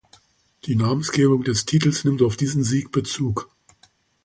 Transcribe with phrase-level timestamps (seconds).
[0.65, 3.51] Die Namensgebung des Titels nimmt auf diesen Sieg Bezug.